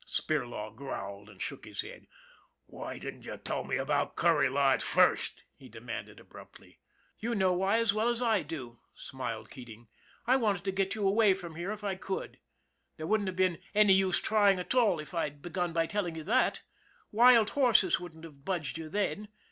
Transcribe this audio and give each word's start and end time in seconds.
Spirlaw 0.03 0.75
growled 0.75 1.29
and 1.29 1.39
shook 1.39 1.63
his 1.63 1.81
head." 1.81 2.07
Why 2.65 2.97
didn't 2.97 3.27
you 3.27 3.37
tell 3.37 3.63
me 3.63 3.77
about 3.77 4.15
Kuryla 4.15 4.73
at 4.73 4.81
first?" 4.81 5.43
he 5.59 5.69
demanded 5.69 6.19
abruptly." 6.19 6.79
You 7.19 7.35
know 7.35 7.53
why 7.53 7.77
as 7.77 7.93
well 7.93 8.09
as 8.09 8.19
I 8.19 8.41
do," 8.41 8.79
smiled 8.95 9.51
Keating." 9.51 9.89
I 10.25 10.37
wanted 10.37 10.63
to 10.63 10.71
get 10.71 10.95
you 10.95 11.07
away 11.07 11.35
from 11.35 11.53
here 11.53 11.71
if 11.71 11.83
I 11.83 11.93
could. 11.93 12.39
There 12.97 13.05
wouldn't 13.05 13.29
have 13.29 13.35
been 13.35 13.59
any 13.75 13.93
use 13.93 14.19
trying 14.19 14.57
at 14.57 14.73
all 14.73 14.99
if 14.99 15.13
I'd 15.13 15.39
begun 15.43 15.71
by 15.71 15.85
telling 15.85 16.15
you 16.15 16.23
that. 16.23 16.63
Wild 17.11 17.51
horses 17.51 17.99
wouldn't 17.99 18.23
have 18.23 18.43
budged 18.43 18.79
you 18.79 18.89
then. 18.89 19.27